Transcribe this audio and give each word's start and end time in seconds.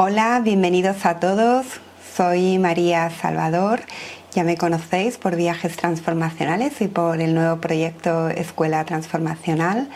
Hola, 0.00 0.40
bienvenidos 0.44 1.04
a 1.04 1.18
todos. 1.18 1.66
Soy 2.16 2.56
María 2.58 3.10
Salvador. 3.10 3.80
Ya 4.32 4.44
me 4.44 4.56
conocéis 4.56 5.18
por 5.18 5.34
viajes 5.34 5.76
transformacionales 5.76 6.80
y 6.80 6.86
por 6.86 7.20
el 7.20 7.34
nuevo 7.34 7.60
proyecto 7.60 8.28
Escuela 8.28 8.84
Transformacional. 8.84 9.88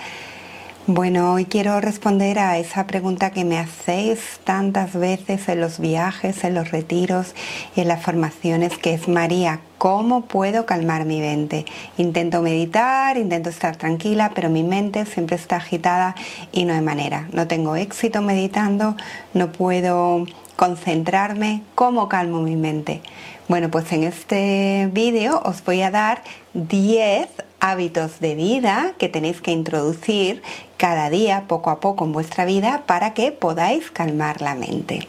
Bueno, 0.88 1.32
hoy 1.32 1.44
quiero 1.44 1.80
responder 1.80 2.40
a 2.40 2.58
esa 2.58 2.88
pregunta 2.88 3.30
que 3.30 3.44
me 3.44 3.56
hacéis 3.56 4.40
tantas 4.42 4.94
veces 4.94 5.48
en 5.48 5.60
los 5.60 5.78
viajes, 5.78 6.42
en 6.42 6.54
los 6.54 6.72
retiros 6.72 7.36
y 7.76 7.82
en 7.82 7.88
las 7.88 8.02
formaciones, 8.02 8.78
que 8.78 8.92
es 8.92 9.06
María, 9.06 9.60
¿cómo 9.78 10.22
puedo 10.22 10.66
calmar 10.66 11.04
mi 11.04 11.20
mente? 11.20 11.66
Intento 11.98 12.42
meditar, 12.42 13.16
intento 13.16 13.48
estar 13.48 13.76
tranquila, 13.76 14.32
pero 14.34 14.50
mi 14.50 14.64
mente 14.64 15.06
siempre 15.06 15.36
está 15.36 15.54
agitada 15.54 16.16
y 16.50 16.64
no 16.64 16.74
hay 16.74 16.80
manera. 16.80 17.28
No 17.32 17.46
tengo 17.46 17.76
éxito 17.76 18.20
meditando, 18.20 18.96
no 19.34 19.52
puedo 19.52 20.26
concentrarme, 20.56 21.62
¿cómo 21.76 22.08
calmo 22.08 22.40
mi 22.40 22.56
mente? 22.56 23.02
Bueno, 23.46 23.70
pues 23.70 23.92
en 23.92 24.02
este 24.02 24.88
vídeo 24.92 25.42
os 25.44 25.62
voy 25.62 25.82
a 25.82 25.92
dar 25.92 26.24
10 26.54 27.28
hábitos 27.62 28.18
de 28.18 28.34
vida 28.34 28.94
que 28.98 29.08
tenéis 29.08 29.40
que 29.40 29.52
introducir 29.52 30.42
cada 30.76 31.10
día, 31.10 31.44
poco 31.46 31.70
a 31.70 31.78
poco 31.78 32.04
en 32.04 32.12
vuestra 32.12 32.44
vida, 32.44 32.82
para 32.86 33.14
que 33.14 33.30
podáis 33.30 33.90
calmar 33.92 34.42
la 34.42 34.56
mente. 34.56 35.06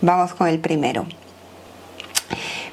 Vamos 0.00 0.32
con 0.32 0.46
el 0.46 0.60
primero. 0.60 1.06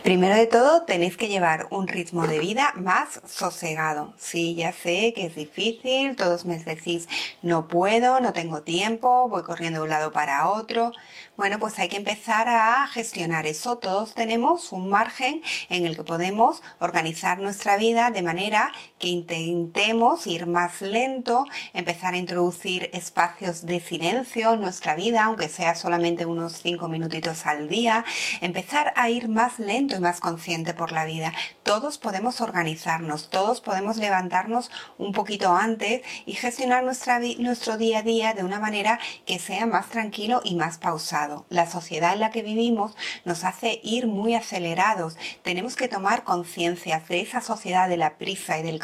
Primero 0.03 0.35
de 0.35 0.47
todo, 0.47 0.83
tenéis 0.83 1.17
que 1.17 1.27
llevar 1.27 1.67
un 1.71 1.87
ritmo 1.87 2.25
de 2.25 2.39
vida 2.39 2.73
más 2.77 3.19
sosegado. 3.27 4.13
Sí, 4.17 4.55
ya 4.55 4.71
sé 4.71 5.13
que 5.13 5.25
es 5.25 5.35
difícil, 5.35 6.15
todos 6.15 6.45
me 6.45 6.57
decís, 6.57 7.09
no 7.41 7.67
puedo, 7.67 8.21
no 8.21 8.31
tengo 8.31 8.61
tiempo, 8.61 9.27
voy 9.27 9.43
corriendo 9.43 9.79
de 9.79 9.83
un 9.83 9.89
lado 9.89 10.13
para 10.13 10.49
otro. 10.49 10.93
Bueno, 11.35 11.59
pues 11.59 11.77
hay 11.79 11.89
que 11.89 11.97
empezar 11.97 12.47
a 12.47 12.87
gestionar 12.87 13.45
eso. 13.45 13.77
Todos 13.77 14.13
tenemos 14.13 14.71
un 14.71 14.89
margen 14.89 15.41
en 15.69 15.85
el 15.85 15.97
que 15.97 16.03
podemos 16.03 16.63
organizar 16.79 17.39
nuestra 17.39 17.75
vida 17.75 18.09
de 18.09 18.21
manera 18.21 18.71
que 18.99 19.07
intentemos 19.07 20.27
ir 20.27 20.45
más 20.45 20.81
lento, 20.81 21.45
empezar 21.73 22.13
a 22.13 22.17
introducir 22.17 22.89
espacios 22.93 23.65
de 23.65 23.79
silencio 23.79 24.53
en 24.53 24.61
nuestra 24.61 24.95
vida, 24.95 25.23
aunque 25.23 25.49
sea 25.49 25.73
solamente 25.73 26.25
unos 26.25 26.61
cinco 26.61 26.87
minutitos 26.89 27.45
al 27.45 27.69
día, 27.69 28.05
empezar 28.41 28.93
a 28.95 29.09
ir 29.09 29.29
más 29.29 29.57
lento 29.57 29.95
y 29.95 29.99
más 29.99 30.19
consciente 30.19 30.73
por 30.73 30.91
la 30.91 31.05
vida. 31.05 31.33
Todos 31.63 31.97
podemos 31.97 32.41
organizarnos, 32.41 33.29
todos 33.29 33.61
podemos 33.61 33.97
levantarnos 33.97 34.69
un 34.97 35.13
poquito 35.13 35.55
antes 35.55 36.01
y 36.25 36.33
gestionar 36.33 36.83
nuestra, 36.83 37.19
nuestro 37.39 37.77
día 37.77 37.99
a 37.99 38.03
día 38.03 38.33
de 38.33 38.43
una 38.43 38.59
manera 38.59 38.99
que 39.25 39.39
sea 39.39 39.65
más 39.65 39.89
tranquilo 39.89 40.41
y 40.43 40.55
más 40.55 40.77
pausado. 40.77 41.45
La 41.49 41.69
sociedad 41.69 42.13
en 42.13 42.19
la 42.19 42.31
que 42.31 42.41
vivimos 42.41 42.95
nos 43.23 43.43
hace 43.43 43.79
ir 43.83 44.07
muy 44.07 44.35
acelerados. 44.35 45.17
Tenemos 45.41 45.75
que 45.75 45.87
tomar 45.87 46.23
conciencia 46.23 47.01
de 47.07 47.21
esa 47.21 47.41
sociedad 47.41 47.87
de 47.87 47.97
la 47.97 48.17
prisa 48.17 48.57
y 48.57 48.63
del 48.63 48.79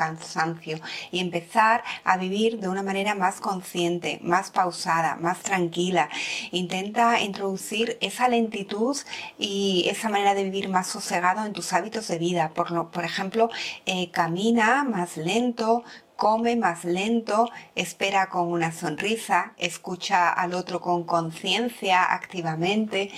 y 1.11 1.20
empezar 1.20 1.84
a 2.03 2.17
vivir 2.17 2.59
de 2.59 2.67
una 2.67 2.84
manera 2.84 3.16
más 3.16 3.39
consciente, 3.39 4.20
más 4.22 4.52
pausada, 4.52 5.16
más 5.16 5.39
tranquila. 5.39 6.09
Intenta 6.52 7.20
introducir 7.22 7.98
esa 8.02 8.28
lentitud 8.28 8.98
y 9.38 9.88
esa 9.89 10.09
manera 10.09 10.33
de 10.33 10.44
vivir 10.44 10.70
más 10.70 10.88
sosegado 10.88 11.45
en 11.45 11.53
tus 11.53 11.73
hábitos 11.73 12.08
de 12.08 12.17
vida. 12.17 12.52
Por, 12.53 12.92
por 12.92 13.03
ejemplo, 13.03 13.50
eh, 13.86 14.11
camina 14.11 14.83
más 14.83 15.17
lento, 15.17 15.83
come 16.16 16.55
más 16.55 16.85
lento, 16.85 17.49
espera 17.75 18.30
con 18.30 18.47
una 18.47 18.71
sonrisa, 18.71 19.53
escucha 19.58 20.30
al 20.30 20.53
otro 20.53 20.81
con 20.81 21.03
conciencia 21.03 22.13
activamente, 22.13 23.11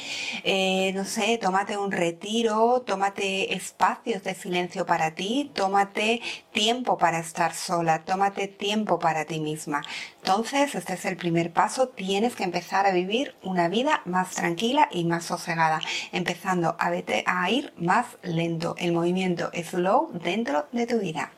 eh, 0.43 0.91
no 0.93 1.05
sé, 1.05 1.37
tómate 1.37 1.77
un 1.77 1.91
retiro, 1.91 2.83
tómate 2.85 3.53
espacios 3.53 4.23
de 4.23 4.35
silencio 4.35 4.85
para 4.85 5.11
ti, 5.15 5.51
tómate 5.53 6.21
tiempo 6.51 6.97
para 6.97 7.19
estar 7.19 7.53
sola, 7.53 8.03
tómate 8.03 8.47
tiempo 8.47 8.99
para 8.99 9.25
ti 9.25 9.39
misma. 9.39 9.81
Entonces, 10.17 10.75
este 10.75 10.93
es 10.93 11.05
el 11.05 11.17
primer 11.17 11.53
paso, 11.53 11.89
tienes 11.89 12.35
que 12.35 12.43
empezar 12.43 12.85
a 12.85 12.91
vivir 12.91 13.35
una 13.43 13.69
vida 13.69 14.01
más 14.05 14.31
tranquila 14.31 14.89
y 14.91 15.05
más 15.05 15.25
sosegada, 15.25 15.79
empezando 16.11 16.75
a, 16.79 16.91
a 17.25 17.49
ir 17.49 17.73
más 17.77 18.05
lento, 18.23 18.75
el 18.77 18.91
movimiento 18.91 19.51
slow 19.53 20.09
dentro 20.13 20.67
de 20.71 20.87
tu 20.87 20.99
vida. 20.99 21.36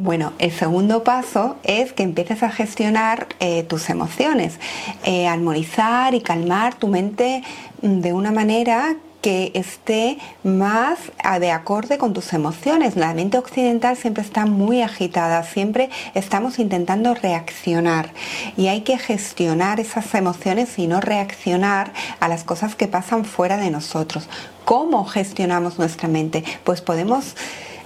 Bueno, 0.00 0.32
el 0.38 0.52
segundo 0.52 1.02
paso 1.02 1.56
es 1.64 1.92
que 1.92 2.04
empieces 2.04 2.44
a 2.44 2.50
gestionar 2.50 3.26
eh, 3.40 3.64
tus 3.64 3.90
emociones, 3.90 4.60
eh, 5.02 5.26
armonizar 5.26 6.14
y 6.14 6.20
calmar 6.20 6.76
tu 6.76 6.86
mente 6.86 7.42
mm, 7.82 7.98
de 7.98 8.12
una 8.12 8.30
manera 8.30 8.94
que 9.20 9.50
esté 9.54 10.18
más 10.44 11.00
de 11.40 11.50
acorde 11.50 11.98
con 11.98 12.12
tus 12.12 12.32
emociones. 12.32 12.94
La 12.94 13.12
mente 13.12 13.38
occidental 13.38 13.96
siempre 13.96 14.22
está 14.22 14.46
muy 14.46 14.82
agitada, 14.82 15.42
siempre 15.42 15.90
estamos 16.14 16.60
intentando 16.60 17.14
reaccionar 17.14 18.12
y 18.56 18.68
hay 18.68 18.82
que 18.82 18.98
gestionar 18.98 19.80
esas 19.80 20.14
emociones 20.14 20.78
y 20.78 20.86
no 20.86 21.00
reaccionar 21.00 21.92
a 22.20 22.28
las 22.28 22.44
cosas 22.44 22.76
que 22.76 22.86
pasan 22.86 23.24
fuera 23.24 23.56
de 23.56 23.72
nosotros. 23.72 24.28
¿Cómo 24.64 25.04
gestionamos 25.04 25.80
nuestra 25.80 26.06
mente? 26.06 26.44
Pues 26.62 26.82
podemos 26.82 27.34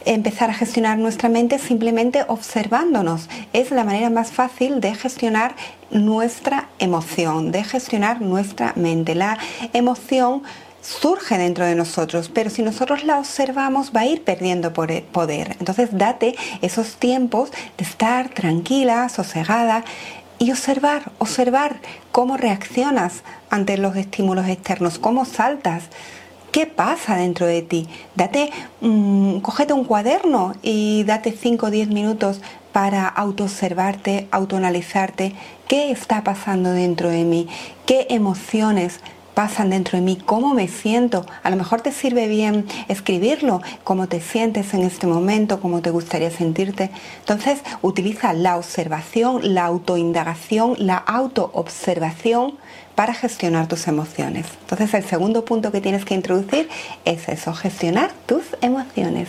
empezar 0.06 0.50
a 0.50 0.54
gestionar 0.54 0.98
nuestra 0.98 1.28
mente 1.28 1.58
simplemente 1.58 2.24
observándonos. 2.28 3.28
Es 3.52 3.70
la 3.70 3.84
manera 3.84 4.10
más 4.10 4.32
fácil 4.32 4.80
de 4.80 4.94
gestionar 4.94 5.54
nuestra 5.90 6.68
emoción, 6.78 7.52
de 7.52 7.64
gestionar 7.64 8.20
nuestra 8.20 8.72
mente. 8.76 9.14
La 9.14 9.38
emoción 9.72 10.42
surge 10.80 11.38
dentro 11.38 11.64
de 11.64 11.74
nosotros, 11.74 12.30
pero 12.32 12.50
si 12.50 12.62
nosotros 12.62 13.04
la 13.04 13.18
observamos 13.18 13.92
va 13.94 14.00
a 14.00 14.06
ir 14.06 14.24
perdiendo 14.24 14.72
poder. 14.72 15.56
Entonces 15.58 15.90
date 15.92 16.34
esos 16.60 16.96
tiempos 16.96 17.50
de 17.78 17.84
estar 17.84 18.28
tranquila, 18.30 19.08
sosegada 19.08 19.84
y 20.38 20.50
observar, 20.50 21.12
observar 21.18 21.76
cómo 22.10 22.36
reaccionas 22.36 23.22
ante 23.48 23.78
los 23.78 23.94
estímulos 23.96 24.48
externos, 24.48 24.98
cómo 24.98 25.24
saltas 25.24 25.84
¿Qué 26.52 26.66
pasa 26.66 27.16
dentro 27.16 27.46
de 27.46 27.62
ti? 27.62 27.88
Date, 28.14 28.50
mm, 28.82 29.38
cógete 29.38 29.72
un 29.72 29.84
cuaderno 29.84 30.52
y 30.62 31.02
date 31.04 31.32
5 31.32 31.66
o 31.66 31.70
10 31.70 31.88
minutos 31.88 32.42
para 32.72 33.08
autoobservarte, 33.08 34.28
autoanalizarte. 34.30 35.32
¿Qué 35.66 35.90
está 35.90 36.22
pasando 36.22 36.70
dentro 36.72 37.08
de 37.08 37.24
mí? 37.24 37.48
¿Qué 37.86 38.06
emociones 38.10 39.00
pasan 39.34 39.70
dentro 39.70 39.98
de 39.98 40.04
mí, 40.04 40.16
cómo 40.16 40.54
me 40.54 40.68
siento. 40.68 41.26
A 41.42 41.50
lo 41.50 41.56
mejor 41.56 41.80
te 41.80 41.92
sirve 41.92 42.28
bien 42.28 42.66
escribirlo, 42.88 43.62
cómo 43.84 44.06
te 44.06 44.20
sientes 44.20 44.74
en 44.74 44.82
este 44.82 45.06
momento, 45.06 45.60
cómo 45.60 45.80
te 45.80 45.90
gustaría 45.90 46.30
sentirte. 46.30 46.90
Entonces, 47.20 47.60
utiliza 47.82 48.32
la 48.32 48.56
observación, 48.56 49.54
la 49.54 49.64
autoindagación, 49.64 50.74
la 50.78 50.96
autoobservación 50.96 52.54
para 52.94 53.14
gestionar 53.14 53.68
tus 53.68 53.88
emociones. 53.88 54.46
Entonces 54.60 54.92
el 54.94 55.04
segundo 55.04 55.44
punto 55.44 55.72
que 55.72 55.80
tienes 55.80 56.04
que 56.04 56.14
introducir 56.14 56.68
es 57.04 57.28
eso, 57.28 57.54
gestionar 57.54 58.12
tus 58.26 58.42
emociones. 58.60 59.28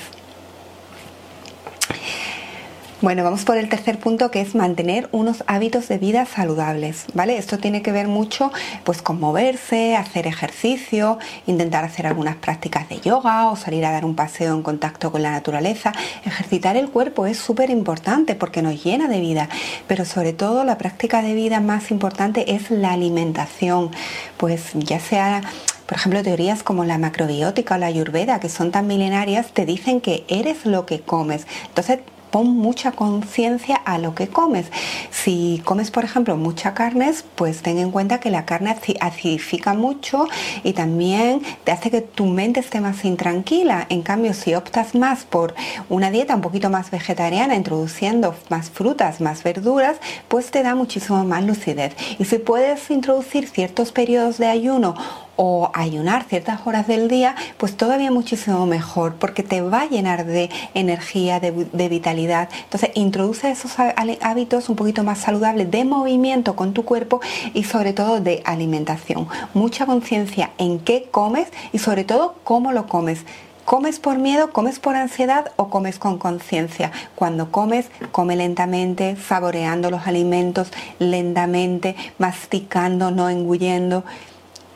Bueno, 3.03 3.25
vamos 3.25 3.43
por 3.43 3.57
el 3.57 3.67
tercer 3.67 3.99
punto 3.99 4.31
que 4.31 4.39
es 4.39 4.55
mantener 4.55 5.09
unos 5.11 5.43
hábitos 5.45 5.89
de 5.89 5.97
vida 5.97 6.25
saludables, 6.25 7.03
¿vale? 7.13 7.37
Esto 7.37 7.57
tiene 7.57 7.81
que 7.81 7.91
ver 7.91 8.07
mucho 8.07 8.49
pues 8.85 9.01
con 9.01 9.19
moverse, 9.19 9.97
hacer 9.97 10.25
ejercicio, 10.25 11.19
intentar 11.45 11.83
hacer 11.83 12.07
algunas 12.07 12.37
prácticas 12.37 12.87
de 12.87 13.01
yoga 13.01 13.49
o 13.49 13.57
salir 13.57 13.85
a 13.85 13.91
dar 13.91 14.05
un 14.05 14.15
paseo 14.15 14.53
en 14.53 14.63
contacto 14.63 15.11
con 15.11 15.21
la 15.21 15.31
naturaleza. 15.31 15.91
Ejercitar 16.23 16.77
el 16.77 16.87
cuerpo 16.87 17.25
es 17.25 17.37
súper 17.37 17.71
importante 17.71 18.35
porque 18.35 18.61
nos 18.61 18.81
llena 18.81 19.09
de 19.09 19.19
vida, 19.19 19.49
pero 19.85 20.05
sobre 20.05 20.31
todo 20.31 20.63
la 20.63 20.77
práctica 20.77 21.21
de 21.21 21.33
vida 21.33 21.59
más 21.59 21.91
importante 21.91 22.55
es 22.55 22.71
la 22.71 22.93
alimentación, 22.93 23.91
pues 24.37 24.71
ya 24.75 25.01
sea 25.01 25.41
por 25.85 25.97
ejemplo, 25.97 26.23
teorías 26.23 26.63
como 26.63 26.85
la 26.85 26.97
macrobiótica 26.97 27.75
o 27.75 27.77
la 27.77 27.87
ayurveda, 27.87 28.39
que 28.39 28.47
son 28.47 28.71
tan 28.71 28.87
milenarias, 28.87 29.51
te 29.51 29.65
dicen 29.65 29.99
que 29.99 30.23
eres 30.29 30.65
lo 30.65 30.85
que 30.85 31.01
comes. 31.01 31.45
Entonces, 31.67 31.99
pon 32.33 32.57
mucha 32.57 32.93
conciencia 32.93 33.75
a 33.75 33.99
lo 33.99 34.15
que 34.15 34.27
comes. 34.27 34.65
Si 35.11 35.61
comes, 35.63 35.91
por 35.91 36.03
ejemplo, 36.03 36.35
mucha 36.35 36.73
carne, 36.73 37.13
pues 37.35 37.61
ten 37.61 37.77
en 37.77 37.91
cuenta 37.91 38.19
que 38.19 38.31
la 38.31 38.43
carne 38.43 38.75
acidifica 39.01 39.75
mucho 39.75 40.25
y 40.63 40.73
también 40.73 41.43
te 41.63 41.71
hace 41.71 41.91
que 41.91 42.01
tu 42.01 42.25
mente 42.25 42.59
esté 42.59 42.81
más 42.81 43.05
intranquila. 43.05 43.85
En 43.89 44.01
cambio, 44.01 44.33
si 44.33 44.55
optas 44.55 44.95
más 44.95 45.25
por 45.25 45.53
una 45.89 46.09
dieta 46.09 46.33
un 46.33 46.41
poquito 46.41 46.71
más 46.71 46.89
vegetariana, 46.89 47.55
introduciendo 47.55 48.33
más 48.49 48.71
frutas, 48.71 49.21
más 49.21 49.43
verduras, 49.43 49.97
pues 50.27 50.49
te 50.49 50.63
da 50.63 50.73
muchísimo 50.73 51.23
más 51.25 51.43
lucidez. 51.43 51.95
Y 52.17 52.25
si 52.25 52.39
puedes 52.39 52.89
introducir 52.89 53.47
ciertos 53.47 53.91
periodos 53.91 54.39
de 54.39 54.47
ayuno 54.47 54.95
o 55.35 55.71
ayunar 55.73 56.25
ciertas 56.25 56.65
horas 56.65 56.87
del 56.87 57.07
día, 57.07 57.35
pues 57.57 57.75
todavía 57.75 58.11
muchísimo 58.11 58.65
mejor, 58.65 59.15
porque 59.15 59.43
te 59.43 59.61
va 59.61 59.81
a 59.81 59.85
llenar 59.87 60.25
de 60.25 60.49
energía, 60.73 61.39
de, 61.39 61.89
vitalidad. 61.89 62.49
Entonces, 62.63 62.91
introduce 62.93 63.49
esos 63.49 63.73
hábitos 64.21 64.69
un 64.69 64.75
poquito 64.75 65.03
más 65.03 65.19
saludables 65.19 65.69
de 65.71 65.85
movimiento 65.85 66.55
con 66.55 66.73
tu 66.73 66.85
cuerpo 66.85 67.21
y 67.53 67.63
sobre 67.63 67.93
todo 67.93 68.19
de 68.19 68.41
alimentación. 68.45 69.27
Mucha 69.53 69.85
conciencia 69.85 70.51
en 70.57 70.79
qué 70.79 71.07
comes 71.09 71.47
y 71.71 71.79
sobre 71.79 72.03
todo 72.03 72.35
cómo 72.43 72.71
lo 72.71 72.87
comes. 72.87 73.25
¿Comes 73.65 73.99
por 73.99 74.17
miedo, 74.17 74.51
comes 74.51 74.79
por 74.79 74.97
ansiedad 74.97 75.53
o 75.55 75.69
comes 75.69 75.97
con 75.97 76.17
conciencia? 76.17 76.91
Cuando 77.15 77.49
comes, 77.49 77.89
come 78.11 78.35
lentamente, 78.35 79.15
saboreando 79.15 79.89
los 79.89 80.05
alimentos 80.05 80.67
lentamente, 80.99 81.95
masticando, 82.17 83.09
no 83.09 83.29
engullendo 83.29 84.03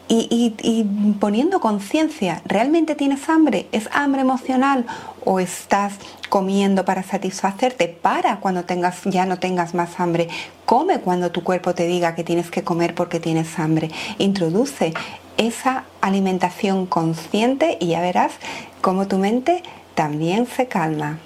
y, 0.09 0.85
poniendo 1.19 1.59
conciencia, 1.59 2.41
¿realmente 2.45 2.95
tienes 2.95 3.27
hambre? 3.29 3.67
¿Es 3.71 3.89
hambre 3.91 4.21
emocional 4.21 4.85
o 5.25 5.39
estás 5.39 5.95
comiendo 6.29 6.85
para 6.85 7.03
satisfacerte? 7.03 7.87
Para 7.87 8.39
cuando 8.39 8.63
tengas, 8.63 9.03
ya 9.03 9.25
no 9.25 9.37
tengas 9.39 9.73
más 9.73 9.99
hambre. 9.99 10.29
Come 10.65 10.99
cuando 10.99 11.31
tu 11.31 11.43
cuerpo 11.43 11.73
te 11.75 11.87
diga 11.87 12.15
que 12.15 12.23
tienes 12.23 12.49
que 12.49 12.63
comer 12.63 12.95
porque 12.95 13.19
tienes 13.19 13.59
hambre. 13.59 13.91
Introduce 14.17 14.93
esa 15.37 15.83
alimentación 16.01 16.85
consciente 16.85 17.77
y 17.79 17.87
ya 17.87 18.01
verás 18.01 18.31
cómo 18.81 19.07
tu 19.07 19.17
mente 19.17 19.63
también 19.95 20.47
se 20.47 20.67
calma. 20.67 21.19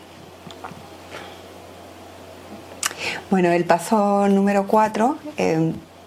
Bueno, 3.29 3.49
el 3.49 3.65
paso 3.65 4.27
número 4.27 4.67
cuatro 4.67 5.17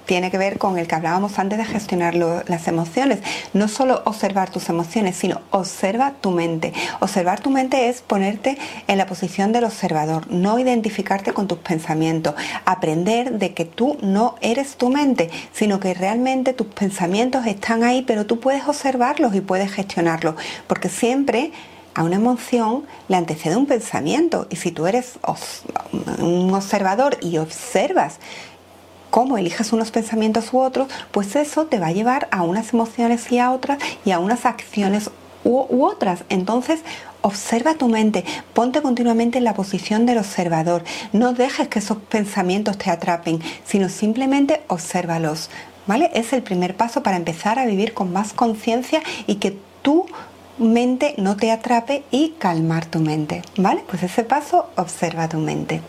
tiene 0.06 0.30
que 0.30 0.38
ver 0.38 0.58
con 0.58 0.78
el 0.78 0.86
que 0.86 0.94
hablábamos 0.94 1.38
antes 1.38 1.58
de 1.58 1.64
gestionar 1.64 2.14
las 2.14 2.68
emociones. 2.68 3.20
No 3.52 3.68
solo 3.68 4.02
observar 4.04 4.50
tus 4.50 4.68
emociones, 4.68 5.16
sino 5.16 5.40
observa 5.50 6.12
tu 6.20 6.30
mente. 6.30 6.72
Observar 7.00 7.40
tu 7.40 7.50
mente 7.50 7.88
es 7.88 8.02
ponerte 8.02 8.58
en 8.86 8.98
la 8.98 9.06
posición 9.06 9.52
del 9.52 9.64
observador, 9.64 10.30
no 10.30 10.58
identificarte 10.58 11.32
con 11.32 11.48
tus 11.48 11.58
pensamientos. 11.58 12.34
Aprender 12.64 13.38
de 13.38 13.54
que 13.54 13.64
tú 13.64 13.98
no 14.02 14.36
eres 14.40 14.76
tu 14.76 14.90
mente, 14.90 15.30
sino 15.52 15.80
que 15.80 15.94
realmente 15.94 16.52
tus 16.52 16.66
pensamientos 16.68 17.46
están 17.46 17.82
ahí, 17.82 18.02
pero 18.02 18.26
tú 18.26 18.40
puedes 18.40 18.66
observarlos 18.66 19.34
y 19.34 19.40
puedes 19.40 19.72
gestionarlos. 19.72 20.34
Porque 20.66 20.88
siempre 20.88 21.52
a 21.94 22.02
una 22.02 22.16
emoción 22.16 22.84
le 23.08 23.16
antecede 23.16 23.56
un 23.56 23.66
pensamiento. 23.66 24.46
Y 24.50 24.56
si 24.56 24.72
tú 24.72 24.86
eres 24.86 25.18
un 26.18 26.52
observador 26.52 27.16
y 27.22 27.38
observas 27.38 28.18
cómo 29.14 29.38
eliges 29.38 29.72
unos 29.72 29.92
pensamientos 29.92 30.52
u 30.52 30.58
otros, 30.58 30.88
pues 31.12 31.36
eso 31.36 31.66
te 31.66 31.78
va 31.78 31.86
a 31.86 31.92
llevar 31.92 32.26
a 32.32 32.42
unas 32.42 32.72
emociones 32.72 33.30
y 33.30 33.38
a 33.38 33.52
otras 33.52 33.78
y 34.04 34.10
a 34.10 34.18
unas 34.18 34.44
acciones 34.44 35.08
u, 35.44 35.84
otras. 35.84 36.24
Entonces, 36.30 36.80
observa 37.20 37.74
tu 37.74 37.86
mente, 37.86 38.24
ponte 38.54 38.82
continuamente 38.82 39.38
en 39.38 39.44
la 39.44 39.54
posición 39.54 40.04
del 40.04 40.18
observador. 40.18 40.82
No 41.12 41.32
dejes 41.32 41.68
que 41.68 41.78
esos 41.78 41.98
pensamientos 41.98 42.76
te 42.76 42.90
atrapen, 42.90 43.40
sino 43.64 43.88
simplemente 43.88 44.62
obsérvalos. 44.66 45.48
¿Vale? 45.86 46.10
Es 46.12 46.32
el 46.32 46.42
primer 46.42 46.74
paso 46.74 47.04
para 47.04 47.16
empezar 47.16 47.60
a 47.60 47.66
vivir 47.66 47.94
con 47.94 48.12
más 48.12 48.32
conciencia 48.32 49.00
y 49.28 49.36
que 49.36 49.56
tu 49.82 50.06
mente 50.58 51.14
no 51.18 51.36
te 51.36 51.52
atrape 51.52 52.02
y 52.10 52.30
calmar 52.30 52.86
tu 52.86 52.98
mente. 52.98 53.42
¿Vale? 53.58 53.84
Pues 53.88 54.02
ese 54.02 54.24
paso, 54.24 54.70
observa 54.74 55.28
tu 55.28 55.38
mente. 55.38 55.82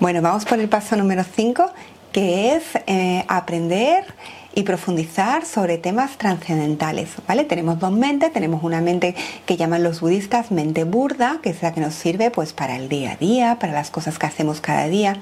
Bueno, 0.00 0.22
vamos 0.22 0.46
por 0.46 0.58
el 0.58 0.66
paso 0.70 0.96
número 0.96 1.22
5, 1.24 1.62
que 2.10 2.54
es 2.54 2.62
eh, 2.86 3.22
aprender 3.28 4.06
y 4.54 4.62
profundizar 4.62 5.44
sobre 5.44 5.76
temas 5.76 6.16
trascendentales, 6.16 7.10
¿vale? 7.28 7.44
Tenemos 7.44 7.78
dos 7.78 7.92
mentes, 7.92 8.32
tenemos 8.32 8.62
una 8.62 8.80
mente 8.80 9.14
que 9.44 9.58
llaman 9.58 9.82
los 9.82 10.00
budistas 10.00 10.52
mente 10.52 10.84
burda, 10.84 11.40
que 11.42 11.50
es 11.50 11.60
la 11.60 11.74
que 11.74 11.82
nos 11.82 11.92
sirve 11.92 12.30
pues 12.30 12.54
para 12.54 12.76
el 12.76 12.88
día 12.88 13.12
a 13.12 13.16
día, 13.16 13.58
para 13.60 13.74
las 13.74 13.90
cosas 13.90 14.18
que 14.18 14.24
hacemos 14.24 14.62
cada 14.62 14.88
día, 14.88 15.18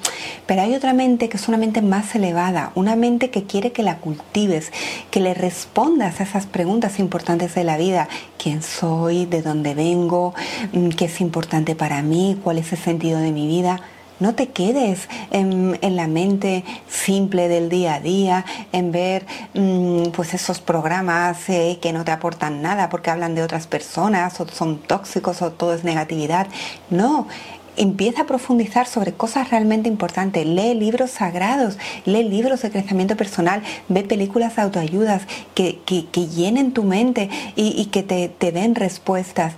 pero 0.47 0.63
hay 0.63 0.73
otra 0.77 0.93
mente 0.93 1.29
que 1.29 1.39
es 1.39 1.49
una 1.49 1.59
mente 1.59 1.83
más 1.83 2.15
elevada, 2.15 2.71
una 2.77 2.95
mente 2.95 3.31
que 3.31 3.43
quiere 3.43 3.73
que 3.73 3.83
la 3.83 3.97
cultives, 3.97 4.71
que 5.11 5.19
le 5.19 5.35
respondas 5.35 6.21
a 6.21 6.23
esas 6.23 6.47
preguntas 6.47 7.01
importantes 7.01 7.53
de 7.57 7.65
la 7.65 7.79
vida, 7.79 8.09
quién 8.41 8.63
soy, 8.63 9.27
de 9.27 9.43
dónde 9.43 9.75
vengo, 9.75 10.35
mm, 10.73 10.91
qué 10.91 11.07
es 11.07 11.21
importante 11.21 11.75
para 11.75 12.01
mí, 12.01 12.39
cuál 12.45 12.59
es 12.59 12.73
el 12.73 12.79
sentido 12.79 13.19
de 13.19 13.33
mi 13.33 13.49
vida. 13.49 13.81
No 14.21 14.35
te 14.35 14.49
quedes 14.49 15.09
en, 15.31 15.79
la 15.97 16.09
mente 16.09 16.65
simple 16.89 17.49
del 17.49 17.69
día 17.69 17.95
a 17.95 18.01
día, 18.01 18.45
en 18.73 18.91
ver 18.91 19.27
mm, 19.55 20.11
pues 20.11 20.35
esos 20.35 20.61
programas 20.61 21.49
eh, 21.49 21.79
que 21.81 21.93
no 21.93 22.05
te 22.05 22.11
aportan 22.11 22.61
nada 22.61 22.89
porque 22.89 23.11
hablan 23.11 23.35
de 23.35 23.43
otras 23.43 23.67
personas 23.67 24.41
o 24.41 24.49
son 24.49 24.79
tóxicos 24.79 25.41
o 25.43 25.53
todo 25.53 25.75
es 25.75 25.85
negatividad. 25.85 26.49
No, 26.91 27.29
empieza 27.77 28.23
a 28.23 28.27
profundizar 28.27 28.87
sobre 28.87 29.13
cosas 29.13 29.51
realmente 29.51 29.89
importantes, 29.89 30.45
lee 30.45 30.75
libros 30.75 31.13
sagrados, 31.13 31.79
lee 32.05 32.25
libros 32.25 32.63
de 32.63 32.71
crecimiento 32.71 33.17
personal, 33.17 33.63
ve 33.89 34.03
películas 34.03 34.57
de 34.57 34.63
autoayudas 34.63 35.23
que, 35.55 35.79
llenen 36.35 36.73
tu 36.73 36.83
mente 36.83 37.31
y, 37.55 37.87
que 37.87 38.03
te 38.03 38.53
den 38.53 38.75
respuestas. 38.75 39.55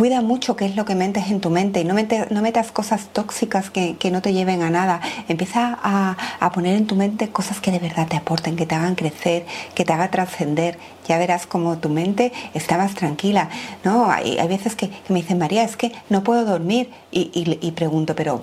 Cuida 0.00 0.22
mucho 0.22 0.56
qué 0.56 0.64
es 0.64 0.76
lo 0.76 0.86
que 0.86 0.94
metes 0.94 1.30
en 1.30 1.42
tu 1.42 1.50
mente 1.50 1.82
y 1.82 1.84
no, 1.84 1.94
no 2.30 2.40
metas 2.40 2.72
cosas 2.72 3.08
tóxicas 3.12 3.68
que, 3.68 3.98
no 4.10 4.22
te 4.22 4.32
lleven 4.32 4.62
a 4.62 4.70
nada. 4.70 5.02
Empieza 5.28 5.78
a, 5.82 6.50
poner 6.54 6.74
en 6.76 6.86
tu 6.86 6.96
mente 6.96 7.28
cosas 7.28 7.60
que 7.60 7.70
de 7.70 7.80
verdad 7.80 8.08
te 8.08 8.16
aporten, 8.16 8.56
que 8.56 8.64
te 8.64 8.74
hagan 8.74 8.94
crecer, 8.94 9.44
que 9.74 9.84
te 9.84 9.92
haga 9.92 10.10
trascender. 10.10 10.78
Ya 11.06 11.18
verás 11.18 11.46
como 11.46 11.76
tu 11.76 11.90
mente 11.90 12.32
está 12.54 12.78
más 12.78 12.94
tranquila. 12.94 13.50
¿no? 13.84 14.10
Hay, 14.10 14.38
veces 14.48 14.74
que, 14.74 14.88
me 15.10 15.16
dicen, 15.16 15.36
María, 15.36 15.64
es 15.64 15.76
que 15.76 15.92
no 16.08 16.24
puedo 16.24 16.46
dormir. 16.46 16.88
Y, 17.10 17.70
pregunto, 17.72 18.16
pero 18.16 18.42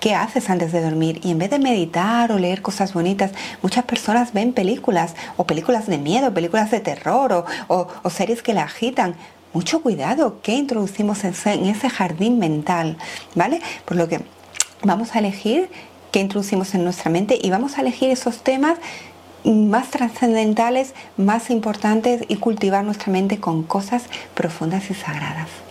¿qué 0.00 0.14
haces 0.14 0.50
antes 0.50 0.72
de 0.72 0.82
dormir? 0.82 1.20
Y 1.24 1.30
en 1.30 1.38
vez 1.38 1.48
de 1.48 1.58
meditar 1.58 2.32
o 2.32 2.38
leer 2.38 2.60
cosas 2.60 2.92
bonitas, 2.92 3.30
muchas 3.62 3.84
personas 3.86 4.34
ven 4.34 4.52
películas 4.52 5.14
o 5.38 5.44
películas 5.44 5.86
de 5.86 5.96
miedo, 5.96 6.34
películas 6.34 6.70
de 6.70 6.80
terror 6.80 7.46
o, 7.68 7.88
o 8.02 8.10
series 8.10 8.42
que 8.42 8.52
la 8.52 8.64
agitan 8.64 9.14
mucho 9.52 9.82
cuidado 9.82 10.40
qué 10.42 10.54
introducimos 10.54 11.24
en 11.24 11.66
ese 11.66 11.90
jardín 11.90 12.38
mental, 12.38 12.96
¿vale? 13.34 13.60
Por 13.84 13.96
lo 13.96 14.08
que 14.08 14.20
vamos 14.82 15.14
a 15.14 15.18
elegir 15.18 15.70
qué 16.12 16.20
introducimos 16.20 16.74
en 16.74 16.84
nuestra 16.84 17.10
mente 17.10 17.38
y 17.40 17.50
vamos 17.50 17.78
a 17.78 17.82
elegir 17.82 18.10
esos 18.10 18.42
temas 18.42 18.78
más 19.44 19.90
trascendentales, 19.90 20.94
más 21.16 21.50
importantes 21.50 22.24
y 22.28 22.36
cultivar 22.36 22.84
nuestra 22.84 23.12
mente 23.12 23.38
con 23.38 23.62
cosas 23.62 24.04
profundas 24.34 24.90
y 24.90 24.94
sagradas. 24.94 25.67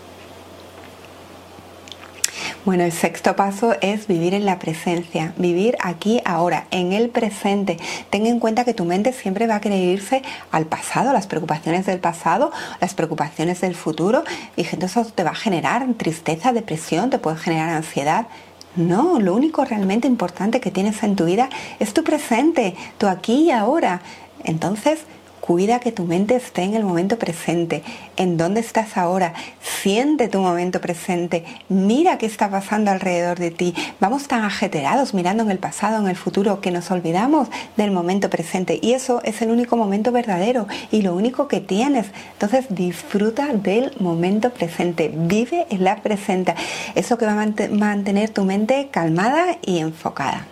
Bueno, 2.68 2.84
el 2.84 2.92
sexto 2.92 3.34
paso 3.38 3.76
es 3.80 4.08
vivir 4.08 4.34
en 4.34 4.46
la 4.46 4.60
presencia, 4.60 5.32
vivir 5.38 5.78
aquí, 5.80 6.20
ahora, 6.26 6.68
en 6.70 6.92
el 6.92 7.08
presente. 7.08 7.78
Ten 8.10 8.26
en 8.26 8.42
cuenta 8.42 8.66
que 8.66 8.74
tu 8.74 8.84
mente 8.84 9.14
siempre 9.14 9.48
va 9.48 9.56
a 9.56 9.62
querer 9.62 9.80
irse 9.80 10.22
al 10.52 10.66
pasado, 10.66 11.14
las 11.14 11.28
preocupaciones 11.28 11.86
del 11.86 12.00
pasado, 12.00 12.52
las 12.82 12.94
preocupaciones 12.94 13.62
del 13.62 13.74
futuro, 13.74 14.26
y 14.58 14.64
entonces 14.64 14.98
eso 14.98 15.14
te 15.16 15.24
va 15.24 15.30
a 15.30 15.36
generar 15.36 15.88
tristeza, 15.94 16.52
depresión, 16.52 17.10
te 17.10 17.20
puede 17.20 17.38
generar 17.38 17.70
ansiedad. 17.70 18.28
No, 18.76 19.22
lo 19.22 19.34
único 19.34 19.64
realmente 19.64 20.10
importante 20.10 20.60
que 20.60 20.70
tienes 20.70 21.02
en 21.04 21.16
tu 21.16 21.24
vida 21.24 21.48
es 21.80 21.94
tu 21.94 22.04
presente, 22.04 22.76
tu 22.98 23.08
aquí 23.08 23.46
y 23.46 23.52
ahora. 23.52 24.02
Entonces, 24.44 25.00
Cuida 25.48 25.80
que 25.80 25.94
tu 25.94 26.04
mente 26.04 26.36
esté 26.36 26.64
en 26.64 26.74
el 26.74 26.84
momento 26.84 27.18
presente, 27.18 27.82
en 28.18 28.36
dónde 28.36 28.60
estás 28.60 28.98
ahora. 28.98 29.34
Siente 29.62 30.28
tu 30.28 30.40
momento 30.42 30.82
presente. 30.82 31.46
Mira 31.70 32.18
qué 32.18 32.26
está 32.26 32.50
pasando 32.50 32.92
alrededor 32.92 33.40
de 33.40 33.52
ti. 33.52 33.74
Vamos 34.02 34.28
tan 34.28 34.44
ajeterados 34.44 35.14
mirando 35.14 35.44
en 35.44 35.52
el 35.52 35.58
pasado, 35.58 36.00
en 36.02 36.10
el 36.10 36.18
futuro, 36.18 36.60
que 36.60 36.70
nos 36.72 36.92
olvidamos 36.92 37.48
del 37.78 37.92
momento 37.92 38.30
presente. 38.30 38.78
Y 38.82 38.92
eso 38.92 39.22
es 39.24 39.42
el 39.42 39.50
único 39.50 39.78
momento 39.78 40.12
verdadero 40.12 40.68
y 40.92 41.02
lo 41.02 41.16
único 41.16 41.48
que 41.48 41.62
tienes. 41.62 42.08
Entonces 42.34 42.66
disfruta 42.68 43.48
del 43.54 43.94
momento 44.02 44.50
presente. 44.50 45.14
Vive 45.16 45.66
en 45.70 45.86
la 45.86 46.02
presente. 46.02 46.56
Eso 46.94 47.18
que 47.18 47.26
va 47.26 47.32
a 47.32 47.70
mantener 47.70 48.32
tu 48.32 48.44
mente 48.44 48.90
calmada 48.92 49.58
y 49.62 49.78
enfocada. 49.78 50.46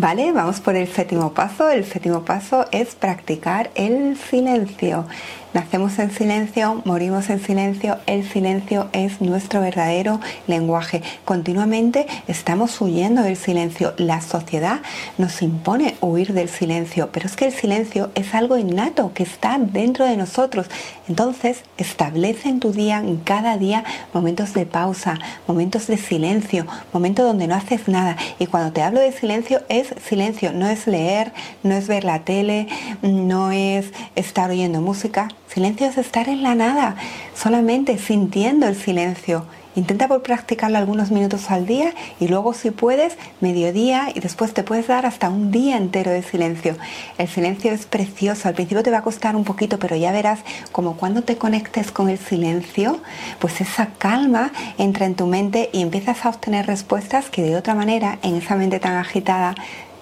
Vale, 0.00 0.32
vamos 0.32 0.60
por 0.60 0.76
el 0.76 0.88
séptimo 0.88 1.34
paso. 1.34 1.68
El 1.68 1.84
séptimo 1.84 2.24
paso 2.24 2.64
es 2.72 2.94
practicar 2.94 3.70
el 3.74 4.16
silencio. 4.16 5.04
Nacemos 5.52 5.98
en 5.98 6.12
silencio, 6.12 6.80
morimos 6.84 7.28
en 7.28 7.42
silencio, 7.42 7.98
el 8.06 8.24
silencio 8.24 8.88
es 8.92 9.20
nuestro 9.20 9.60
verdadero 9.60 10.20
lenguaje. 10.46 11.02
Continuamente 11.24 12.06
estamos 12.28 12.80
huyendo 12.80 13.22
del 13.22 13.36
silencio. 13.36 13.92
La 13.96 14.20
sociedad 14.20 14.78
nos 15.18 15.42
impone 15.42 15.96
huir 16.00 16.34
del 16.34 16.48
silencio, 16.48 17.08
pero 17.10 17.26
es 17.26 17.34
que 17.34 17.46
el 17.46 17.52
silencio 17.52 18.12
es 18.14 18.32
algo 18.32 18.58
innato 18.58 19.12
que 19.12 19.24
está 19.24 19.58
dentro 19.58 20.04
de 20.04 20.16
nosotros. 20.16 20.68
Entonces, 21.08 21.64
establece 21.78 22.48
en 22.48 22.60
tu 22.60 22.70
día, 22.70 22.98
en 22.98 23.16
cada 23.16 23.58
día, 23.58 23.82
momentos 24.14 24.54
de 24.54 24.66
pausa, 24.66 25.18
momentos 25.48 25.88
de 25.88 25.96
silencio, 25.96 26.64
momentos 26.92 27.26
donde 27.26 27.48
no 27.48 27.56
haces 27.56 27.88
nada. 27.88 28.16
Y 28.38 28.46
cuando 28.46 28.72
te 28.72 28.82
hablo 28.82 29.00
de 29.00 29.10
silencio 29.10 29.62
es 29.68 29.96
silencio, 30.00 30.52
no 30.52 30.68
es 30.68 30.86
leer, 30.86 31.32
no 31.64 31.74
es 31.74 31.88
ver 31.88 32.04
la 32.04 32.20
tele, 32.20 32.68
no 33.02 33.50
es 33.50 33.86
estar 34.14 34.48
oyendo 34.48 34.80
música. 34.80 35.26
Silencio 35.52 35.88
es 35.88 35.98
estar 35.98 36.28
en 36.28 36.42
la 36.42 36.54
nada, 36.54 36.96
solamente 37.34 37.98
sintiendo 37.98 38.66
el 38.68 38.76
silencio 38.76 39.46
Intenta 39.76 40.08
por 40.08 40.22
practicarlo 40.22 40.78
algunos 40.78 41.12
minutos 41.12 41.48
al 41.48 41.64
día 41.64 41.94
y 42.18 42.26
luego 42.26 42.54
si 42.54 42.72
puedes, 42.72 43.16
mediodía 43.40 44.08
y 44.12 44.18
después 44.18 44.52
te 44.52 44.64
puedes 44.64 44.88
dar 44.88 45.06
hasta 45.06 45.28
un 45.28 45.52
día 45.52 45.76
entero 45.76 46.10
de 46.10 46.24
silencio. 46.24 46.76
El 47.18 47.28
silencio 47.28 47.70
es 47.70 47.86
precioso, 47.86 48.48
al 48.48 48.54
principio 48.54 48.82
te 48.82 48.90
va 48.90 48.98
a 48.98 49.02
costar 49.02 49.36
un 49.36 49.44
poquito, 49.44 49.78
pero 49.78 49.94
ya 49.94 50.10
verás 50.10 50.40
como 50.72 50.96
cuando 50.96 51.22
te 51.22 51.38
conectes 51.38 51.92
con 51.92 52.08
el 52.08 52.18
silencio, 52.18 52.98
pues 53.38 53.60
esa 53.60 53.90
calma 53.96 54.50
entra 54.76 55.06
en 55.06 55.14
tu 55.14 55.26
mente 55.28 55.70
y 55.72 55.82
empiezas 55.82 56.26
a 56.26 56.30
obtener 56.30 56.66
respuestas 56.66 57.30
que 57.30 57.42
de 57.42 57.54
otra 57.54 57.76
manera 57.76 58.18
en 58.22 58.34
esa 58.34 58.56
mente 58.56 58.80
tan 58.80 58.96
agitada 58.96 59.54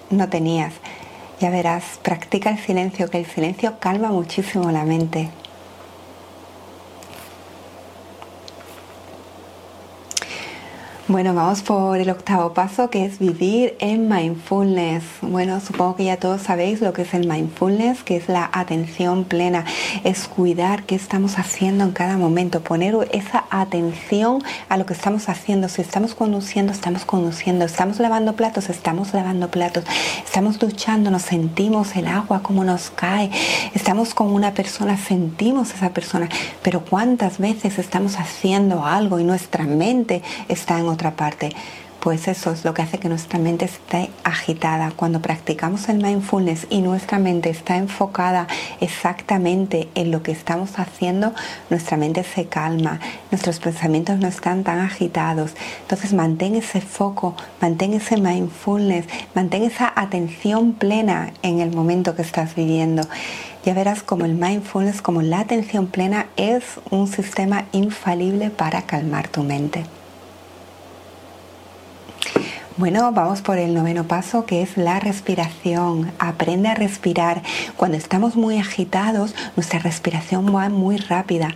no 0.09 0.29
tenías. 0.29 0.73
Ya 1.39 1.49
verás, 1.49 1.99
practica 2.03 2.49
el 2.49 2.57
silencio, 2.57 3.09
que 3.09 3.17
el 3.17 3.25
silencio 3.25 3.79
calma 3.79 4.09
muchísimo 4.09 4.71
la 4.71 4.83
mente. 4.83 5.29
Bueno, 11.09 11.33
vamos 11.33 11.63
por 11.63 11.97
el 11.97 12.11
octavo 12.11 12.53
paso 12.53 12.91
que 12.91 13.03
es 13.03 13.17
vivir 13.17 13.75
en 13.79 14.07
mindfulness. 14.07 15.03
Bueno, 15.23 15.59
supongo 15.59 15.95
que 15.95 16.03
ya 16.03 16.17
todos 16.17 16.43
sabéis 16.43 16.81
lo 16.81 16.93
que 16.93 17.01
es 17.01 17.15
el 17.15 17.27
mindfulness, 17.27 18.03
que 18.03 18.15
es 18.15 18.29
la 18.29 18.47
atención 18.53 19.23
plena, 19.23 19.65
es 20.03 20.27
cuidar 20.27 20.83
qué 20.83 20.93
estamos 20.93 21.39
haciendo 21.39 21.83
en 21.83 21.93
cada 21.93 22.15
momento, 22.17 22.61
poner 22.61 22.95
esa 23.11 23.45
atención 23.49 24.43
a 24.69 24.77
lo 24.77 24.85
que 24.85 24.93
estamos 24.93 25.29
haciendo. 25.29 25.67
Si 25.67 25.81
estamos 25.81 26.13
conduciendo, 26.13 26.71
estamos 26.71 27.05
conduciendo, 27.05 27.65
estamos 27.65 27.99
lavando 27.99 28.33
platos, 28.33 28.69
estamos 28.69 29.11
lavando 29.11 29.49
platos, 29.49 29.85
estamos 30.23 30.59
duchando, 30.59 31.09
nos 31.09 31.23
sentimos 31.23 31.95
el 31.95 32.05
agua 32.05 32.43
como 32.43 32.63
nos 32.63 32.91
cae, 32.91 33.31
estamos 33.73 34.13
con 34.13 34.31
una 34.31 34.53
persona, 34.53 34.95
sentimos 34.95 35.73
esa 35.73 35.89
persona, 35.89 36.29
pero 36.61 36.85
cuántas 36.85 37.39
veces 37.39 37.79
estamos 37.79 38.19
haciendo 38.19 38.85
algo 38.85 39.19
y 39.19 39.23
nuestra 39.23 39.63
mente 39.63 40.21
está 40.47 40.77
en 40.77 40.98
otra 40.99 41.11
parte. 41.11 41.51
Pues 42.01 42.29
eso 42.29 42.51
es 42.51 42.63
lo 42.63 42.73
que 42.73 42.81
hace 42.81 42.97
que 42.97 43.09
nuestra 43.09 43.39
mente 43.39 43.65
esté 43.65 44.09
agitada. 44.23 44.91
Cuando 44.95 45.21
practicamos 45.21 45.89
el 45.89 46.01
mindfulness 46.01 46.67
y 46.69 46.79
nuestra 46.79 47.19
mente 47.19 47.49
está 47.49 47.75
enfocada 47.75 48.47
exactamente 48.79 49.89
en 49.95 50.09
lo 50.09 50.23
que 50.23 50.31
estamos 50.31 50.79
haciendo, 50.79 51.33
nuestra 51.69 51.97
mente 51.97 52.23
se 52.23 52.45
calma, 52.45 53.01
nuestros 53.31 53.59
pensamientos 53.59 54.17
no 54.17 54.29
están 54.29 54.63
tan 54.63 54.79
agitados. 54.79 55.51
Entonces 55.81 56.13
mantén 56.13 56.55
ese 56.55 56.79
foco, 56.79 57.35
mantén 57.59 57.93
ese 57.93 58.15
mindfulness, 58.15 59.05
mantén 59.35 59.63
esa 59.63 59.91
atención 59.93 60.71
plena 60.71 61.33
en 61.41 61.59
el 61.59 61.75
momento 61.75 62.15
que 62.15 62.21
estás 62.21 62.55
viviendo. 62.55 63.03
Ya 63.65 63.73
verás 63.73 64.03
como 64.03 64.23
el 64.23 64.35
mindfulness, 64.35 65.01
como 65.01 65.21
la 65.21 65.41
atención 65.41 65.87
plena 65.87 66.27
es 66.37 66.63
un 66.91 67.07
sistema 67.07 67.65
infalible 67.73 68.51
para 68.51 68.83
calmar 68.83 69.27
tu 69.27 69.43
mente. 69.43 69.98
Bueno, 72.79 73.11
vamos 73.11 73.41
por 73.41 73.57
el 73.57 73.73
noveno 73.73 74.05
paso 74.05 74.45
que 74.45 74.61
es 74.61 74.77
la 74.77 75.01
respiración. 75.01 76.13
Aprende 76.17 76.69
a 76.69 76.75
respirar. 76.75 77.41
Cuando 77.75 77.97
estamos 77.97 78.37
muy 78.37 78.57
agitados, 78.57 79.35
nuestra 79.57 79.79
respiración 79.79 80.55
va 80.55 80.69
muy 80.69 80.95
rápida. 80.95 81.53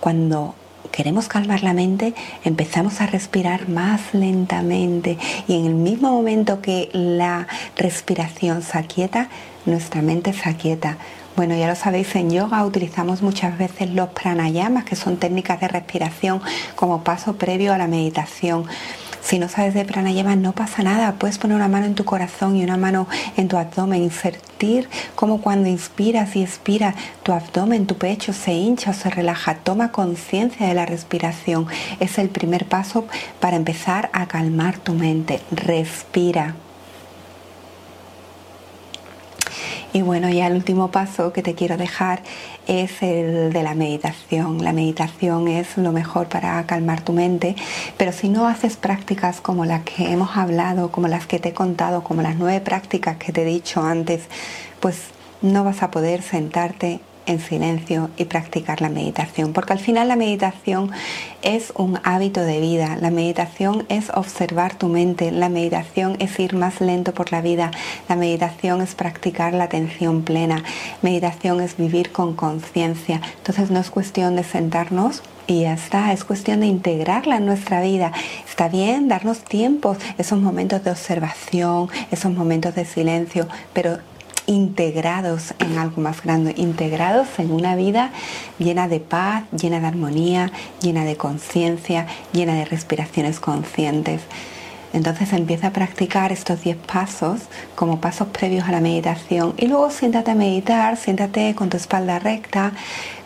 Cuando 0.00 0.56
queremos 0.90 1.28
calmar 1.28 1.62
la 1.62 1.74
mente, 1.74 2.12
empezamos 2.42 3.00
a 3.00 3.06
respirar 3.06 3.68
más 3.68 4.00
lentamente 4.14 5.16
y 5.46 5.60
en 5.60 5.66
el 5.66 5.74
mismo 5.76 6.10
momento 6.10 6.60
que 6.60 6.90
la 6.92 7.46
respiración 7.76 8.62
se 8.62 8.76
aquieta, 8.76 9.28
nuestra 9.66 10.02
mente 10.02 10.32
se 10.32 10.48
aquieta. 10.48 10.98
Bueno, 11.36 11.56
ya 11.56 11.68
lo 11.68 11.74
sabéis, 11.74 12.14
en 12.14 12.30
yoga 12.30 12.64
utilizamos 12.64 13.22
muchas 13.22 13.58
veces 13.58 13.90
los 13.90 14.08
pranayamas, 14.08 14.84
que 14.84 14.94
son 14.94 15.18
técnicas 15.18 15.60
de 15.60 15.66
respiración 15.66 16.40
como 16.76 17.02
paso 17.02 17.36
previo 17.36 17.72
a 17.72 17.78
la 17.78 17.88
meditación. 17.88 18.66
Si 19.24 19.38
no 19.38 19.48
sabes 19.48 19.72
de 19.72 19.86
pranayama, 19.86 20.36
no 20.36 20.52
pasa 20.52 20.82
nada. 20.82 21.14
Puedes 21.14 21.38
poner 21.38 21.56
una 21.56 21.68
mano 21.68 21.86
en 21.86 21.94
tu 21.94 22.04
corazón 22.04 22.56
y 22.56 22.62
una 22.62 22.76
mano 22.76 23.08
en 23.38 23.48
tu 23.48 23.56
abdomen 23.56 24.04
y 24.04 24.10
sentir 24.10 24.88
como 25.14 25.40
cuando 25.40 25.66
inspiras 25.66 26.36
y 26.36 26.42
expiras, 26.42 26.94
tu 27.22 27.32
abdomen, 27.32 27.86
tu 27.86 27.96
pecho 27.96 28.34
se 28.34 28.52
hincha 28.52 28.90
o 28.90 28.94
se 28.94 29.08
relaja. 29.08 29.54
Toma 29.56 29.92
conciencia 29.92 30.66
de 30.66 30.74
la 30.74 30.84
respiración. 30.84 31.66
Es 32.00 32.18
el 32.18 32.28
primer 32.28 32.66
paso 32.66 33.06
para 33.40 33.56
empezar 33.56 34.10
a 34.12 34.26
calmar 34.26 34.76
tu 34.76 34.92
mente. 34.92 35.40
Respira. 35.50 36.54
Y 39.94 40.02
bueno, 40.02 40.28
ya 40.28 40.48
el 40.48 40.54
último 40.54 40.90
paso 40.90 41.32
que 41.32 41.40
te 41.40 41.54
quiero 41.54 41.76
dejar 41.76 42.20
es 42.66 43.00
el 43.00 43.52
de 43.52 43.62
la 43.62 43.76
meditación. 43.76 44.64
La 44.64 44.72
meditación 44.72 45.46
es 45.46 45.76
lo 45.76 45.92
mejor 45.92 46.26
para 46.26 46.66
calmar 46.66 47.00
tu 47.02 47.12
mente, 47.12 47.54
pero 47.96 48.10
si 48.10 48.28
no 48.28 48.48
haces 48.48 48.76
prácticas 48.76 49.40
como 49.40 49.64
las 49.64 49.84
que 49.84 50.10
hemos 50.10 50.36
hablado, 50.36 50.90
como 50.90 51.06
las 51.06 51.28
que 51.28 51.38
te 51.38 51.50
he 51.50 51.54
contado, 51.54 52.02
como 52.02 52.22
las 52.22 52.34
nueve 52.34 52.60
prácticas 52.60 53.18
que 53.18 53.30
te 53.30 53.42
he 53.42 53.44
dicho 53.44 53.82
antes, 53.82 54.22
pues 54.80 54.98
no 55.42 55.62
vas 55.62 55.84
a 55.84 55.92
poder 55.92 56.22
sentarte 56.22 56.98
en 57.26 57.40
silencio 57.40 58.10
y 58.16 58.24
practicar 58.24 58.80
la 58.80 58.88
meditación, 58.88 59.52
porque 59.52 59.72
al 59.72 59.78
final 59.78 60.08
la 60.08 60.16
meditación 60.16 60.90
es 61.42 61.72
un 61.76 61.98
hábito 62.04 62.40
de 62.40 62.60
vida, 62.60 62.96
la 63.00 63.10
meditación 63.10 63.86
es 63.88 64.10
observar 64.10 64.76
tu 64.76 64.88
mente, 64.88 65.30
la 65.30 65.48
meditación 65.48 66.16
es 66.18 66.38
ir 66.38 66.54
más 66.54 66.80
lento 66.80 67.12
por 67.12 67.32
la 67.32 67.40
vida, 67.40 67.70
la 68.08 68.16
meditación 68.16 68.80
es 68.80 68.94
practicar 68.94 69.54
la 69.54 69.64
atención 69.64 70.22
plena, 70.22 70.62
meditación 71.02 71.60
es 71.60 71.76
vivir 71.76 72.12
con 72.12 72.34
conciencia, 72.34 73.20
entonces 73.38 73.70
no 73.70 73.80
es 73.80 73.90
cuestión 73.90 74.36
de 74.36 74.44
sentarnos 74.44 75.22
y 75.46 75.62
ya 75.62 75.74
está, 75.74 76.12
es 76.12 76.24
cuestión 76.24 76.60
de 76.60 76.66
integrarla 76.66 77.36
en 77.36 77.46
nuestra 77.46 77.82
vida. 77.82 78.12
Está 78.48 78.68
bien 78.68 79.08
darnos 79.08 79.40
tiempos, 79.40 79.98
esos 80.16 80.40
momentos 80.40 80.82
de 80.84 80.90
observación, 80.90 81.88
esos 82.10 82.32
momentos 82.32 82.74
de 82.74 82.84
silencio, 82.84 83.46
pero 83.72 83.98
integrados 84.46 85.54
en 85.58 85.78
algo 85.78 86.00
más 86.02 86.22
grande, 86.22 86.54
integrados 86.56 87.28
en 87.38 87.50
una 87.50 87.76
vida 87.76 88.10
llena 88.58 88.88
de 88.88 89.00
paz, 89.00 89.44
llena 89.52 89.80
de 89.80 89.86
armonía, 89.86 90.52
llena 90.80 91.04
de 91.04 91.16
conciencia, 91.16 92.06
llena 92.32 92.54
de 92.54 92.64
respiraciones 92.64 93.40
conscientes. 93.40 94.22
Entonces 94.94 95.32
empieza 95.32 95.68
a 95.68 95.72
practicar 95.72 96.30
estos 96.30 96.62
10 96.62 96.76
pasos 96.76 97.40
como 97.74 98.00
pasos 98.00 98.28
previos 98.28 98.68
a 98.68 98.70
la 98.70 98.80
meditación 98.80 99.52
y 99.56 99.66
luego 99.66 99.90
siéntate 99.90 100.30
a 100.30 100.36
meditar, 100.36 100.96
siéntate 100.96 101.56
con 101.56 101.68
tu 101.68 101.76
espalda 101.76 102.20
recta, 102.20 102.70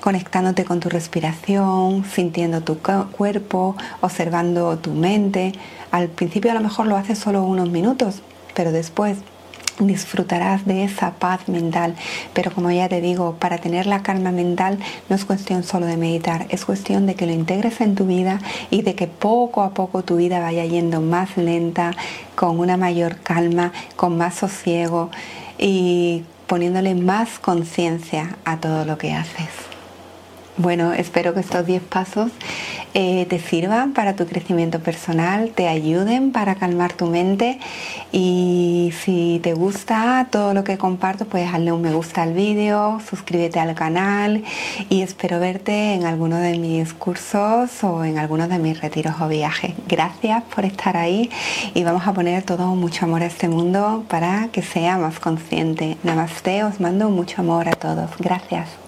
conectándote 0.01 0.65
con 0.65 0.81
tu 0.81 0.89
respiración, 0.89 2.07
sintiendo 2.07 2.63
tu 2.63 2.79
cuerpo, 2.79 3.77
observando 4.01 4.79
tu 4.79 4.93
mente. 4.93 5.53
Al 5.91 6.09
principio 6.09 6.53
a 6.53 6.55
lo 6.55 6.61
mejor 6.61 6.87
lo 6.87 6.97
haces 6.97 7.19
solo 7.19 7.43
unos 7.45 7.69
minutos, 7.69 8.23
pero 8.55 8.73
después 8.73 9.19
disfrutarás 9.81 10.67
de 10.67 10.85
esa 10.85 11.13
paz 11.13 11.49
mental. 11.49 11.95
Pero 12.35 12.53
como 12.53 12.71
ya 12.71 12.89
te 12.89 13.01
digo, 13.01 13.37
para 13.39 13.59
tener 13.59 13.87
la 13.87 14.03
calma 14.03 14.33
mental 14.33 14.79
no 15.09 15.17
es 15.17 15.25
cuestión 15.25 15.63
solo 15.65 15.87
de 15.87 15.97
meditar, 15.97 16.47
es 16.51 16.65
cuestión 16.65 17.07
de 17.07 17.15
que 17.15 17.27
lo 17.27 17.33
integres 17.33 17.81
en 17.81 17.95
tu 17.95 18.07
vida 18.07 18.41
y 18.71 18.83
de 18.83 18.95
que 18.95 19.07
poco 19.07 19.63
a 19.63 19.71
poco 19.71 20.03
tu 20.03 20.17
vida 20.17 20.41
vaya 20.41 20.65
yendo 20.65 21.01
más 21.01 21.37
lenta, 21.37 21.93
con 22.35 22.59
una 22.59 22.77
mayor 22.77 23.17
calma, 23.17 23.73
con 23.97 24.17
más 24.17 24.35
sosiego 24.35 25.11
y 25.59 26.25
poniéndole 26.47 26.95
más 26.95 27.39
conciencia 27.39 28.37
a 28.45 28.59
todo 28.59 28.85
lo 28.85 28.97
que 28.97 29.13
haces. 29.13 29.78
Bueno, 30.59 30.93
espero 30.93 31.35
que 31.35 31.41
estos 31.41 31.65
10 31.65 31.85
pasos 31.85 32.33
eh, 32.93 33.27
te 33.31 33.39
sirvan 33.39 33.93
para 33.93 34.17
tu 34.17 34.27
crecimiento 34.27 34.81
personal, 34.81 35.53
te 35.55 35.69
ayuden 35.69 36.33
para 36.33 36.57
calmar 36.57 36.93
tu 36.95 37.07
mente 37.07 37.61
y 38.11 38.93
si 39.05 39.39
te 39.41 39.55
gusta 39.55 40.27
todo 40.33 40.55
lo 40.55 40.65
que 40.65 40.77
comparto, 40.77 41.27
pues 41.27 41.49
hazle 41.55 41.71
un 41.71 41.81
me 41.81 41.93
gusta 41.93 42.23
al 42.23 42.33
vídeo, 42.33 43.01
suscríbete 43.09 43.61
al 43.61 43.77
canal 43.77 44.43
y 44.89 45.03
espero 45.03 45.39
verte 45.39 45.95
en 45.95 46.05
alguno 46.05 46.39
de 46.39 46.59
mis 46.59 46.93
cursos 46.93 47.85
o 47.85 48.03
en 48.03 48.19
alguno 48.19 48.49
de 48.49 48.59
mis 48.59 48.81
retiros 48.81 49.15
o 49.21 49.29
viajes. 49.29 49.75
Gracias 49.87 50.43
por 50.53 50.65
estar 50.65 50.97
ahí 50.97 51.31
y 51.73 51.85
vamos 51.85 52.05
a 52.05 52.13
poner 52.13 52.43
todo 52.43 52.75
mucho 52.75 53.05
amor 53.05 53.23
a 53.23 53.27
este 53.27 53.49
mundo 53.49 54.05
para 54.09 54.49
que 54.51 54.63
sea 54.63 54.99
más 54.99 55.21
consciente. 55.21 55.99
Namaste, 56.03 56.65
os 56.65 56.81
mando 56.81 57.11
mucho 57.11 57.43
amor 57.43 57.69
a 57.69 57.73
todos. 57.75 58.11
Gracias. 58.19 58.88